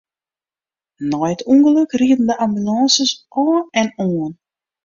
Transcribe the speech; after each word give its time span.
Nei 1.09 1.29
it 1.33 1.41
ûngelok 1.53 1.91
rieden 1.99 2.27
de 2.29 2.35
ambulânsen 2.43 3.09
ôf 3.45 3.65
en 3.81 3.87
oan. 4.09 4.33